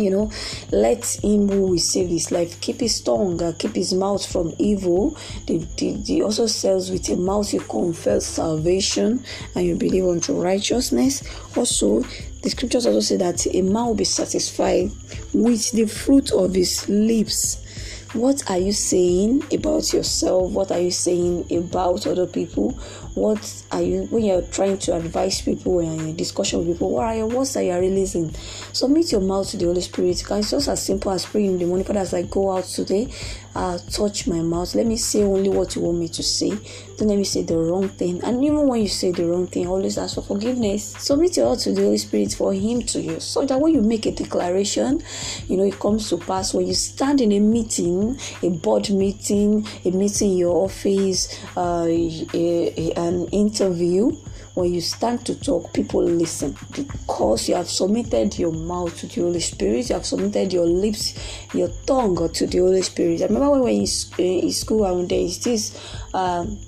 you 0.01 0.11
know 0.11 0.31
let 0.73 1.05
him 1.23 1.49
who 1.49 1.67
will 1.69 1.79
save 1.79 2.09
his 2.09 2.33
life 2.33 2.61
keep 2.61 2.81
his 2.81 3.01
tongue 3.01 3.41
uh, 3.43 3.53
keep 3.59 3.75
his 3.75 3.93
mouth 3.93 4.25
from 4.25 4.53
evil 4.59 5.11
the, 5.47 5.59
the, 5.77 5.93
the 6.07 6.23
also 6.23 6.47
says 6.47 6.91
with 6.91 7.09
a 7.11 7.17
mouth 7.17 7.53
you 7.53 7.61
confess 7.61 8.25
salvation 8.27 9.23
and 9.55 9.67
you 9.67 9.77
believe 9.77 10.07
unto 10.07 10.41
righteousness 10.41 11.23
also 11.57 12.01
the 12.43 12.49
scriptures 12.49 12.87
also 12.87 13.01
say 13.01 13.17
that 13.17 13.47
a 13.55 13.63
man 13.63 13.87
will 13.87 13.95
be 13.95 14.05
satisfied 14.05 14.91
with 15.35 15.71
the 15.73 15.87
fruit 15.87 16.33
of 16.33 16.55
his 16.55 16.89
lips 16.89 17.63
what 18.13 18.51
are 18.51 18.59
you 18.59 18.73
saying 18.73 19.45
about 19.53 19.93
yourself? 19.93 20.51
What 20.51 20.73
are 20.73 20.81
you 20.81 20.91
saying 20.91 21.47
about 21.57 22.09
other 22.09 22.27
people? 22.27 22.73
What 23.15 23.63
are 23.71 23.83
you 23.83 24.09
when 24.11 24.25
you're 24.25 24.43
trying 24.43 24.79
to 24.79 24.97
advise 24.97 25.41
people 25.43 25.79
and 25.79 26.01
in 26.01 26.17
discussion 26.17 26.59
with 26.59 26.77
people 26.77 26.91
what 26.91 27.05
are 27.05 27.15
your 27.15 27.29
words 27.29 27.55
that 27.55 27.65
you're 27.65 27.79
releasing? 27.79 28.35
Submit 28.73 29.13
your 29.13 29.21
mouth 29.21 29.49
to 29.51 29.57
the 29.59 29.67
holy 29.67 29.81
spirit. 29.81 30.11
It's 30.11 30.51
just 30.51 30.67
as 30.67 30.85
simple 30.85 31.13
as 31.13 31.25
praying 31.25 31.53
in 31.53 31.59
the 31.59 31.67
morning. 31.67 31.87
Father 31.87 32.01
as 32.01 32.13
i 32.13 32.23
go 32.23 32.51
out 32.51 32.65
today 32.65 33.13
uh, 33.55 33.79
touch 33.91 34.27
my 34.27 34.41
mouth. 34.41 34.75
Let 34.75 34.87
me 34.87 34.97
say 34.97 35.23
only 35.23 35.49
what 35.49 35.75
you 35.75 35.83
want 35.83 35.99
me 35.99 36.09
to 36.09 36.23
say. 36.23 36.51
Don't 36.97 37.09
let 37.09 37.19
me 37.19 37.25
say 37.25 37.43
the 37.43 37.57
wrong 37.57 37.89
thing. 37.89 38.23
And 38.23 38.45
even 38.45 38.69
when 38.69 38.81
you 38.83 38.89
say 38.89 39.13
the 39.13 39.25
wrong 39.25 39.47
thing, 39.47 39.67
always 39.67 39.99
ask 39.99 40.15
for 40.15 40.23
forgiveness. 40.23 40.85
Submit 40.99 41.37
your 41.37 41.47
heart 41.47 41.61
to 41.61 41.73
the 41.73 41.83
Holy 41.83 41.99
Spirit 41.99 42.33
for 42.33 42.53
Him 42.53 42.83
to 42.83 43.01
use. 43.01 43.25
So 43.25 43.45
that 43.47 43.61
when 43.61 43.75
you 43.75 43.83
make 43.83 44.07
a 44.07 44.13
declaration, 44.13 45.03
you 45.49 45.57
know, 45.57 45.65
it 45.65 45.79
comes 45.79 46.09
to 46.11 46.19
pass. 46.19 46.55
When 46.55 46.67
you 46.67 46.75
stand 46.75 47.21
in 47.21 47.33
a 47.33 47.41
meeting, 47.41 48.19
a 48.43 48.51
board 48.51 48.91
meeting, 48.91 49.67
a 49.85 49.91
meeting 49.91 50.33
in 50.33 50.39
your 50.39 50.65
office, 50.65 51.39
uh, 51.57 51.87
a, 51.89 52.27
a, 52.35 52.93
an 52.93 53.27
interview, 53.29 54.17
when 54.55 54.73
you 54.75 54.81
stand 54.81 55.25
to 55.27 55.35
talk, 55.35 55.73
people 55.73 56.03
listen 56.03 56.57
because 56.75 57.49
you 57.49 57.55
have 57.55 57.69
submitted 57.69 58.39
your 58.39 58.53
mouth 58.53 58.97
to 58.99 59.07
the 59.07 59.21
Holy 59.21 59.41
Spirit, 59.41 59.89
you 59.89 59.95
have 59.95 60.07
submitted 60.07 60.53
your 60.53 60.67
lips, 60.67 61.15
your 61.55 61.69
tongue 61.87 62.31
to 62.33 62.47
the 62.47 62.59
Holy 62.59 62.83
Spirit. 62.83 63.23
I 63.23 63.27
remember 63.27 63.51
when 63.51 63.63
we 63.63 63.81
were 63.81 63.85
in, 64.19 64.41
in 64.41 64.53
school 64.53 64.85
and 64.85 65.09
there 65.09 65.21
is 65.21 65.39
this. 65.43 65.95
Um, 66.13 66.59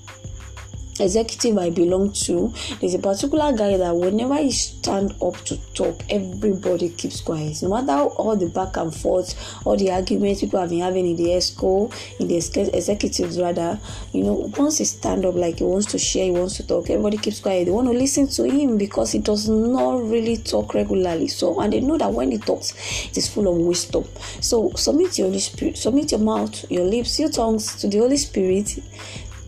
executive 1.02 1.58
I 1.58 1.70
belong 1.70 2.12
to, 2.12 2.52
there's 2.80 2.94
a 2.94 2.98
particular 2.98 3.52
guy 3.52 3.76
that 3.76 3.96
whenever 3.96 4.36
he 4.36 4.50
stand 4.50 5.14
up 5.22 5.36
to 5.44 5.56
talk, 5.74 6.02
everybody 6.08 6.90
keeps 6.90 7.20
quiet. 7.20 7.62
No 7.62 7.68
matter 7.70 7.92
all 7.92 8.36
the 8.36 8.48
back 8.48 8.76
and 8.76 8.94
forth, 8.94 9.34
all 9.64 9.76
the 9.76 9.90
arguments 9.90 10.40
people 10.40 10.60
have 10.60 10.70
been 10.70 10.80
having 10.80 11.06
in 11.06 11.16
the 11.16 11.30
EXCO, 11.30 11.92
in 12.20 12.28
the 12.28 12.36
executives 12.36 13.38
rather, 13.38 13.78
you 14.12 14.24
know, 14.24 14.50
once 14.56 14.78
he 14.78 14.84
stand 14.84 15.24
up 15.24 15.34
like 15.34 15.58
he 15.58 15.64
wants 15.64 15.86
to 15.92 15.98
share, 15.98 16.24
he 16.24 16.30
wants 16.30 16.56
to 16.56 16.66
talk, 16.66 16.88
everybody 16.90 17.18
keeps 17.18 17.40
quiet. 17.40 17.66
They 17.66 17.70
want 17.70 17.88
to 17.88 17.94
listen 17.94 18.28
to 18.28 18.44
him 18.44 18.78
because 18.78 19.12
he 19.12 19.18
does 19.18 19.48
not 19.48 20.02
really 20.02 20.36
talk 20.36 20.74
regularly. 20.74 21.28
So 21.28 21.60
and 21.60 21.72
they 21.72 21.80
know 21.80 21.98
that 21.98 22.12
when 22.12 22.30
he 22.30 22.38
talks, 22.38 22.72
it 23.06 23.16
is 23.16 23.28
full 23.28 23.48
of 23.48 23.56
wisdom. 23.56 24.04
So 24.40 24.70
submit 24.74 25.18
your 25.18 25.28
Holy 25.28 25.40
Spirit, 25.40 25.76
submit 25.76 26.12
your 26.12 26.20
mouth, 26.20 26.70
your 26.70 26.84
lips, 26.84 27.18
your 27.18 27.30
tongues 27.30 27.76
to 27.76 27.88
the 27.88 27.98
Holy 27.98 28.16
Spirit 28.16 28.78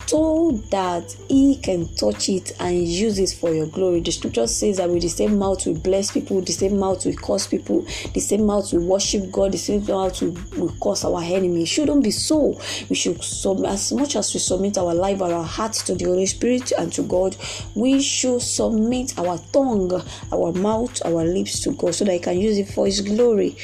so 0.06 0.52
that 0.70 1.16
he 1.28 1.56
can 1.56 1.88
touch 1.94 2.28
it 2.28 2.52
and 2.60 2.86
use 2.86 3.18
it 3.18 3.36
for 3.38 3.52
your 3.52 3.66
glory. 3.66 4.00
The 4.00 4.12
scripture 4.12 4.46
says 4.46 4.76
that 4.76 4.90
with 4.90 5.02
the 5.02 5.08
same 5.08 5.38
mouth 5.38 5.64
we 5.66 5.74
bless 5.74 6.12
people, 6.12 6.40
the 6.40 6.52
same 6.52 6.78
mouth 6.78 7.04
we 7.06 7.14
curse 7.14 7.46
people, 7.46 7.82
the 8.12 8.20
same 8.20 8.44
mouth 8.44 8.72
we 8.72 8.78
worship 8.78 9.30
God, 9.30 9.52
the 9.52 9.58
same 9.58 9.84
mouth 9.86 10.20
we, 10.20 10.30
we 10.58 10.70
curse 10.82 11.04
our 11.04 11.22
enemy. 11.22 11.62
It 11.62 11.68
shouldn't 11.68 12.04
be 12.04 12.10
so. 12.10 12.60
We 12.88 12.96
should 12.96 13.22
submit 13.22 13.70
as 13.70 13.92
much 13.92 14.16
as 14.16 14.32
we 14.34 14.40
submit 14.40 14.78
our 14.78 14.94
life 14.94 15.20
and 15.20 15.32
our 15.32 15.44
hearts 15.44 15.82
to 15.84 15.94
the 15.94 16.04
Holy 16.04 16.26
Spirit 16.26 16.72
and 16.72 16.92
to 16.92 17.02
God, 17.02 17.36
we 17.74 18.00
should 18.00 18.42
submit 18.42 19.18
our 19.18 19.38
tongue, 19.52 20.02
our 20.32 20.52
mouth, 20.52 21.04
our 21.04 21.24
lips 21.24 21.60
to 21.60 21.72
God 21.72 21.94
so 21.94 22.04
that 22.04 22.12
He 22.12 22.18
can 22.18 22.38
use 22.38 22.58
it 22.58 22.68
for 22.68 22.86
His 22.86 23.00
glory. 23.00 23.56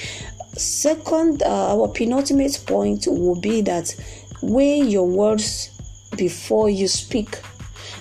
Second, 0.54 1.42
uh, 1.42 1.76
our 1.76 1.88
penultimate 1.88 2.62
point 2.66 3.06
will 3.06 3.38
be 3.40 3.60
that 3.62 3.94
weigh 4.42 4.80
your 4.80 5.06
words 5.06 5.70
before 6.20 6.68
you 6.68 6.86
speak. 6.86 7.40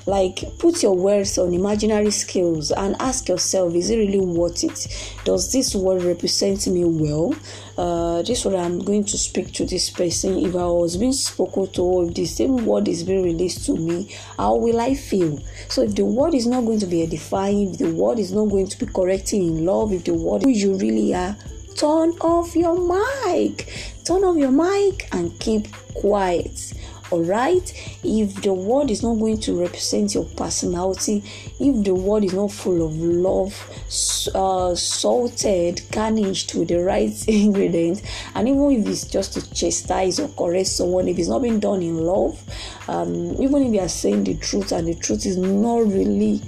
like 0.06 0.44
put 0.58 0.82
your 0.84 0.96
words 0.96 1.38
on 1.38 1.54
imaginary 1.54 2.12
skills 2.12 2.72
and 2.72 2.96
ask 3.00 3.30
yourself 3.30 3.74
is 3.76 3.90
it 3.90 3.98
really 3.98 4.20
worth 4.20 4.64
it? 4.64 4.80
Does 5.24 5.52
this 5.52 5.76
word 5.76 6.04
represent 6.04 6.68
me 6.68 6.84
well? 6.84 7.34
Uh, 7.78 8.22
this 8.24 8.44
word 8.44 8.56
i'm 8.56 8.80
going 8.80 9.06
to 9.06 9.18
speak 9.18 9.54
to 9.54 9.66
this 9.66 9.90
person. 9.90 10.38
If 10.38 10.56
i 10.56 10.66
was 10.66 10.98
being 10.98 11.14
spoken 11.14 11.72
to 11.74 12.08
if 12.08 12.14
the 12.14 12.26
same 12.26 12.66
word 12.66 12.88
is 12.88 13.04
being 13.04 13.24
released 13.24 13.66
to 13.68 13.78
me 13.78 13.98
how 14.38 14.56
will 14.56 14.80
i 14.82 14.96
feel? 14.96 15.40
So 15.70 15.84
if 15.84 15.96
the 15.96 16.06
word 16.06 16.34
is 16.34 16.48
not 16.48 16.66
going 16.66 16.80
to 16.80 16.88
be 16.88 17.04
edifying 17.04 17.70
if 17.70 17.78
the 17.78 17.94
word 17.94 18.20
is 18.20 18.32
not 18.32 18.50
going 18.50 18.68
to 18.68 18.78
be 18.78 18.92
correcting 18.92 19.44
in 19.44 19.66
love 19.66 19.94
if 19.94 20.04
the 20.04 20.14
word 20.14 20.44
who 20.44 20.50
you 20.50 20.76
really 20.76 21.14
are 21.14 21.36
turn 21.76 22.10
off 22.20 22.56
your 22.58 22.76
mic. 22.76 23.72
Turn 24.04 24.24
off 24.26 24.36
your 24.36 24.52
mic 24.52 25.08
and 25.14 25.40
keep 25.40 25.72
quiet 25.94 26.74
all 27.12 27.24
right. 27.24 27.74
If 28.04 28.42
the 28.42 28.54
word 28.54 28.92
is 28.92 29.04
not 29.04 29.16
going 29.16 29.40
to 29.42 29.60
represent 29.60 30.14
your 30.14 30.26
personality 30.26 31.24
if 31.60 31.84
the 31.84 31.94
word 31.94 32.24
is 32.24 32.34
not 32.34 32.52
full 32.52 32.86
of 32.86 32.96
love 32.98 33.54
uh, 34.34 34.76
salted 34.76 35.82
garnished 35.92 36.56
with 36.56 36.70
the 36.70 36.78
right 36.78 37.14
ingredients 37.28 38.02
and 38.36 38.48
even 38.48 38.72
if 38.72 38.88
it's 38.88 39.06
just 39.06 39.34
to 39.34 39.54
chastise 39.54 40.20
or 40.20 40.30
correct 40.30 40.68
someone 40.68 41.08
if 41.08 41.18
it's 41.18 41.28
not 41.28 41.42
being 41.42 41.60
done 41.60 41.82
in 41.82 41.98
love 41.98 42.42
um, 42.88 43.34
even 43.42 43.64
if 43.64 43.74
you 43.74 43.80
are 43.80 43.90
saying 43.90 44.24
the 44.24 44.36
truth 44.36 44.72
and 44.72 44.88
the 44.88 44.96
truth 44.96 45.26
is 45.26 45.38
not 45.38 45.80
really 45.80 46.42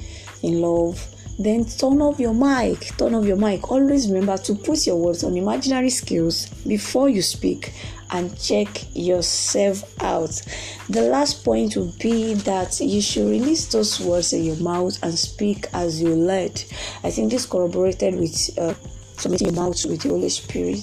in 0.44 0.62
love 0.62 1.08
then 1.40 1.66
turn 1.66 2.02
off 2.02 2.20
your 2.20 2.36
mic. 2.36 2.96
Turn 2.98 3.16
off 3.16 3.26
your 3.26 3.38
mic. 3.38 3.72
Always 3.72 4.08
remember 4.12 4.38
to 4.44 4.54
put 4.54 4.86
your 4.86 4.98
words 4.98 5.24
on 5.24 5.36
imaginary 5.36 5.90
skills 5.90 6.48
before 6.68 7.10
you 7.10 7.24
speak 7.24 7.74
and 8.12 8.40
check 8.40 8.68
yourself 8.94 9.84
out 10.04 10.42
the 10.90 11.02
last 11.02 11.44
point 11.44 11.76
would 11.76 11.98
be 12.00 12.34
that 12.34 12.80
you 12.80 13.02
should 13.02 13.30
release 13.30 13.66
those 13.68 14.00
words 14.00 14.34
in 14.34 14.44
your 14.44 14.58
mouth 14.58 14.98
and 15.04 15.18
speak 15.18 15.68
as 15.74 16.02
you 16.02 16.10
led 16.10 16.64
i 17.04 17.12
think 17.12 17.32
this 17.32 17.46
corroborated 17.46 18.16
with 18.16 18.58
uh, 18.58 18.74
submitting 19.18 19.48
your 19.48 19.56
mouth 19.56 19.86
with 19.86 20.02
the 20.02 20.10
Holy 20.10 20.30
Spirit. 20.30 20.80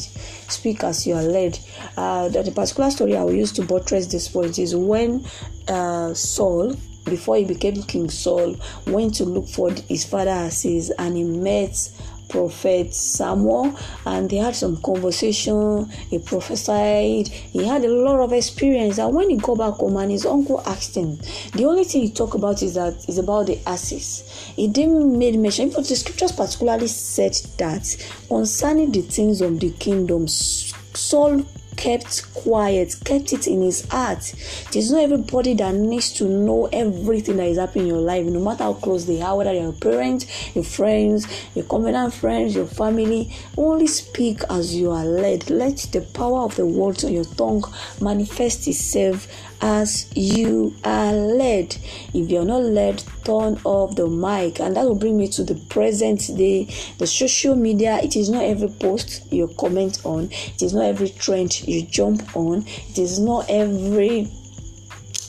Speak 0.49 0.85
as 0.85 1.05
you 1.05 1.15
are 1.15 1.25
led. 1.25 1.59
Uh, 1.97 2.29
the, 2.29 2.45
the 2.45 2.53
particular 2.53 2.89
story 2.89 3.17
I 3.17 3.25
will 3.25 3.35
use 3.35 3.51
to 3.53 3.63
buttress 3.63 4.07
this 4.07 4.29
point 4.29 4.61
is 4.61 4.77
when 4.77 5.27
uh, 5.67 6.15
Saul 6.15 6.77
before 7.09 7.37
he 7.37 7.45
became 7.45 7.83
King 7.83 8.11
Saul, 8.11 8.57
went 8.87 9.15
to 9.15 9.25
look 9.25 9.49
for 9.49 9.71
his 9.71 10.05
father 10.05 10.31
Assis 10.31 10.91
and 10.99 11.17
he 11.17 11.25
met 11.25 11.91
prophet 12.29 12.95
Samuel 12.95 13.77
and 14.07 14.29
they 14.29 14.37
had 14.37 14.55
some 14.55 14.81
conversation. 14.83 15.87
He 16.11 16.19
prophesied. 16.19 17.29
He 17.29 17.65
had 17.65 17.85
a 17.85 17.89
lot 17.89 18.21
of 18.21 18.33
experience. 18.33 18.99
And 18.99 19.15
when 19.15 19.31
he 19.31 19.37
got 19.37 19.59
back 19.59 19.75
home 19.75 19.97
and 19.97 20.11
his 20.11 20.27
uncle 20.27 20.63
asked 20.67 20.97
him, 20.97 21.19
the 21.55 21.65
only 21.65 21.85
thing 21.85 22.03
he 22.03 22.11
talked 22.11 22.35
about 22.35 22.63
is 22.63 22.75
that 22.75 23.09
is 23.09 23.19
about 23.19 23.47
the 23.47 23.59
asses. 23.67 24.29
He 24.57 24.69
didn't 24.69 25.19
make 25.19 25.37
mention. 25.37 25.71
But 25.71 25.87
the 25.87 25.97
scriptures 25.97 26.33
particularly 26.33 26.89
said 26.89 27.35
that 27.59 27.97
concerning 28.29 28.93
the 28.93 29.03
things 29.03 29.41
of 29.41 29.59
the 29.61 29.71
kingdom, 29.73 30.29
Saul 30.29 31.45
kept 31.79 32.35
quiet, 32.35 32.95
kept 33.05 33.33
it 33.33 33.47
in 33.47 33.63
his 33.63 33.89
heart. 33.89 34.35
There's 34.73 34.91
not 34.91 35.05
everybody 35.05 35.55
that 35.55 35.75
needs 35.75 36.13
to 36.15 36.25
know 36.25 36.69
everything 36.73 37.37
that 37.37 37.47
is 37.47 37.57
happening 37.57 37.85
in 37.85 37.95
your 37.95 38.03
life, 38.03 38.27
no 38.27 38.41
matter 38.41 38.65
how 38.65 38.75
close 38.75 39.07
they 39.07 39.23
are, 39.23 39.37
whether 39.37 39.53
they're 39.53 39.63
your 39.63 39.73
parents, 39.73 40.27
your 40.55 40.65
friends, 40.65 41.27
your 41.55 41.65
covenant 41.65 42.13
friends, 42.13 42.55
your 42.55 42.67
family. 42.67 43.33
Only 43.57 43.87
speak 43.87 44.43
as 44.51 44.75
you 44.75 44.91
are 44.91 45.05
led. 45.05 45.49
Let 45.49 45.77
the 45.93 46.01
power 46.01 46.41
of 46.41 46.57
the 46.57 46.67
words 46.67 47.05
on 47.05 47.13
your 47.13 47.25
tongue 47.25 47.65
manifest 48.01 48.67
itself 48.67 49.29
as 49.61 50.11
you 50.17 50.75
are 50.85 51.13
led. 51.13 51.77
If 52.15 52.31
you're 52.31 52.45
not 52.45 52.63
led, 52.63 53.03
turn 53.25 53.61
off 53.65 53.97
the 53.97 54.07
mic. 54.07 54.61
And 54.61 54.77
that 54.77 54.85
will 54.85 54.95
bring 54.95 55.19
me 55.19 55.29
to 55.29 55.45
the 55.45 55.55
present 55.55 56.21
day. 56.37 56.69
The 56.99 57.07
social 57.07 57.57
media, 57.57 57.99
it 58.03 58.17
is 58.17 58.31
not 58.31 58.45
every 58.45 58.69
post 58.69 59.31
you 59.33 59.49
comment 59.59 60.01
on, 60.05 60.31
it 60.31 60.63
is 60.63 60.75
not 60.75 60.85
every 60.85 61.09
trend 61.11 61.67
you 61.67 61.83
jump 61.83 62.37
on, 62.37 62.65
it 62.67 62.99
is 62.99 63.19
not 63.19 63.47
every 63.49 64.31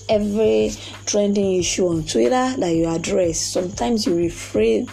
every 0.09 0.71
trending 1.05 1.55
issue 1.57 1.87
on 1.87 2.03
Twitter 2.03 2.55
that 2.57 2.75
you 2.75 2.87
address. 2.87 3.39
Sometimes 3.39 4.07
you 4.07 4.15
refrain 4.15 4.89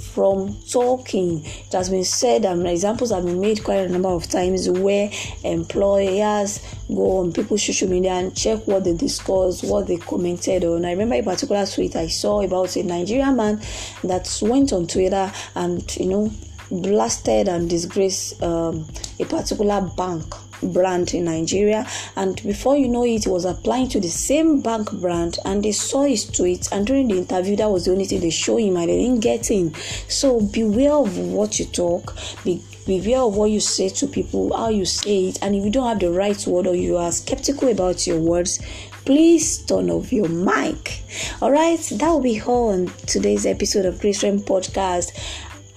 from 0.00 0.56
talking. 0.70 1.44
It 1.44 1.72
has 1.72 1.90
been 1.90 2.04
said, 2.04 2.44
and 2.44 2.66
examples 2.66 3.10
have 3.10 3.24
been 3.24 3.40
made 3.40 3.62
quite 3.62 3.86
a 3.86 3.88
number 3.88 4.08
of 4.08 4.28
times 4.28 4.68
where 4.68 5.10
employers 5.44 6.60
go 6.88 7.18
on 7.18 7.32
people's 7.32 7.64
social 7.64 7.88
media 7.88 8.12
and 8.12 8.36
check 8.36 8.66
what 8.66 8.84
they 8.84 8.94
discussed, 8.94 9.64
what 9.64 9.86
they 9.86 9.96
commented 9.98 10.64
on. 10.64 10.84
I 10.84 10.92
remember 10.92 11.14
a 11.16 11.22
particular 11.22 11.66
tweet 11.66 11.96
I 11.96 12.08
saw 12.08 12.40
about 12.42 12.76
a 12.76 12.82
Nigerian 12.82 13.36
man 13.36 13.60
that 14.04 14.38
went 14.42 14.72
on 14.72 14.86
Twitter 14.86 15.32
and 15.54 15.96
you 15.96 16.06
know 16.06 16.32
blasted 16.70 17.48
and 17.48 17.68
disgraced 17.68 18.42
um, 18.42 18.86
a 19.18 19.24
particular 19.24 19.80
bank 19.96 20.34
brand 20.62 21.14
in 21.14 21.24
Nigeria, 21.24 21.86
and 22.16 22.42
before 22.42 22.76
you 22.76 22.88
know 22.88 23.04
it, 23.04 23.26
was 23.26 23.44
applying 23.44 23.88
to 23.90 24.00
the 24.00 24.08
same 24.08 24.60
bank 24.60 24.90
brand, 24.92 25.38
and 25.44 25.62
they 25.62 25.72
saw 25.72 26.04
his 26.04 26.26
tweets. 26.26 26.70
And 26.72 26.86
during 26.86 27.08
the 27.08 27.18
interview, 27.18 27.56
that 27.56 27.70
was 27.70 27.84
the 27.84 27.92
only 27.92 28.04
thing 28.04 28.20
they 28.20 28.30
show 28.30 28.56
him, 28.56 28.76
and 28.76 28.88
they 28.88 28.98
didn't 28.98 29.20
get 29.20 29.50
in. 29.50 29.74
So 30.08 30.40
beware 30.40 30.92
of 30.92 31.16
what 31.18 31.58
you 31.58 31.66
talk. 31.66 32.16
Be 32.44 32.62
beware 32.86 33.20
of 33.20 33.36
what 33.36 33.50
you 33.50 33.60
say 33.60 33.88
to 33.88 34.06
people, 34.06 34.56
how 34.56 34.68
you 34.68 34.84
say 34.84 35.28
it, 35.28 35.38
and 35.42 35.54
if 35.54 35.64
you 35.64 35.70
don't 35.70 35.86
have 35.86 36.00
the 36.00 36.10
right 36.10 36.44
word 36.46 36.66
or 36.66 36.74
you 36.74 36.96
are 36.96 37.12
skeptical 37.12 37.68
about 37.68 38.06
your 38.06 38.18
words, 38.18 38.58
please 39.04 39.58
turn 39.58 39.90
off 39.90 40.12
your 40.12 40.28
mic. 40.28 41.02
All 41.40 41.52
right, 41.52 41.78
that 41.78 42.08
will 42.08 42.20
be 42.20 42.40
all 42.40 42.70
on 42.70 42.86
today's 43.06 43.46
episode 43.46 43.86
of 43.86 44.02
Realm 44.02 44.40
Podcast. 44.40 45.12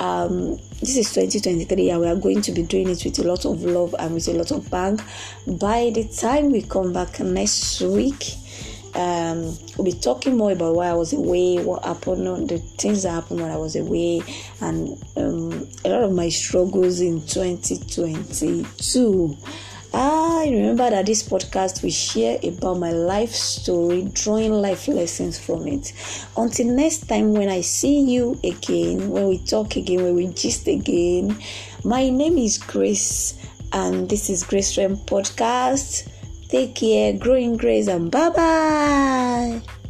Um, 0.03 0.57
this 0.81 0.97
is 0.97 1.13
2023 1.13 1.91
and 1.91 2.01
we 2.01 2.07
are 2.07 2.17
going 2.17 2.41
to 2.41 2.51
be 2.51 2.63
doing 2.63 2.89
it 2.89 3.05
with 3.05 3.19
a 3.19 3.23
lot 3.23 3.45
of 3.45 3.63
love 3.63 3.95
and 3.97 4.13
with 4.13 4.27
a 4.27 4.33
lot 4.33 4.51
of 4.51 4.69
bang 4.69 4.99
by 5.47 5.91
the 5.95 6.03
time 6.03 6.51
we 6.51 6.61
come 6.61 6.91
back 6.91 7.21
next 7.21 7.79
week 7.79 8.33
um, 8.95 9.57
we'll 9.77 9.85
be 9.85 9.93
talking 9.93 10.35
more 10.35 10.51
about 10.51 10.75
why 10.75 10.87
I 10.87 10.93
was 10.93 11.13
away, 11.13 11.63
what 11.63 11.85
happened, 11.85 12.49
the 12.49 12.57
things 12.57 13.03
that 13.03 13.11
happened 13.11 13.39
when 13.39 13.49
I 13.49 13.55
was 13.55 13.77
away, 13.77 14.21
and 14.61 15.01
um, 15.15 15.69
a 15.85 15.89
lot 15.89 16.03
of 16.03 16.11
my 16.11 16.27
struggles 16.29 16.99
in 16.99 17.25
2022. 17.25 19.37
Ah, 19.95 20.39
I 20.39 20.49
remember 20.49 20.89
that 20.89 21.05
this 21.05 21.21
podcast 21.21 21.83
will 21.83 21.91
share 21.91 22.39
about 22.43 22.79
my 22.79 22.91
life 22.91 23.29
story, 23.29 24.09
drawing 24.13 24.51
life 24.51 24.87
lessons 24.87 25.37
from 25.37 25.67
it. 25.67 25.93
Until 26.35 26.73
next 26.75 27.07
time, 27.07 27.33
when 27.33 27.47
I 27.47 27.61
see 27.61 28.01
you 28.01 28.39
again, 28.43 29.11
when 29.11 29.27
we 29.27 29.37
talk 29.37 29.75
again, 29.75 30.01
when 30.01 30.15
we 30.15 30.27
gist 30.33 30.67
again, 30.67 31.37
my 31.83 32.09
name 32.09 32.39
is 32.39 32.57
Grace, 32.57 33.35
and 33.71 34.09
this 34.09 34.31
is 34.31 34.43
Grace 34.43 34.75
Rem 34.79 34.97
Podcast. 34.97 36.09
Take 36.49 36.73
care, 36.73 37.13
growing 37.13 37.55
grace, 37.55 37.87
and 37.87 38.09
bye 38.09 38.29
bye. 38.29 39.82